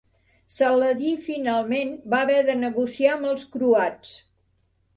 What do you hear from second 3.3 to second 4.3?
els croats.